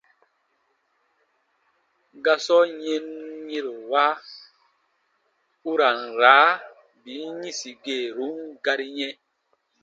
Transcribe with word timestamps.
Gasɔ 2.23 2.57
yɛnyɛ̃rowa 2.85 4.05
u 5.69 5.71
ra 5.79 5.89
n 6.01 6.01
raa 6.21 6.49
bin 7.03 7.27
yĩsi 7.43 7.71
kɛ̃run 7.83 8.35
gari 8.63 8.87
yɛ̃. 8.97 9.13